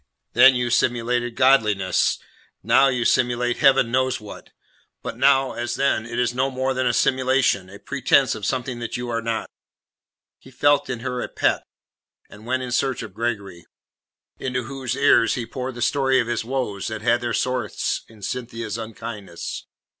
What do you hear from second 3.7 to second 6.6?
knows what. But now, as then, it is no